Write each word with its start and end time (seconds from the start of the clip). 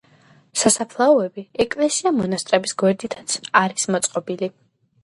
სასაფლაოები 0.61 1.43
ეკლესია-მონასტრების 1.65 2.75
გვერდითაც 2.83 3.39
არის 3.65 3.89
მოწყობილი. 3.97 4.53